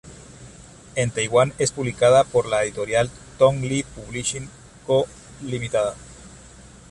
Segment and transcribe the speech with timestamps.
[0.95, 4.49] En Taiwán es publicada por la editorial Tong Li Publishing
[4.87, 5.05] Co.,
[5.43, 5.93] Ltd.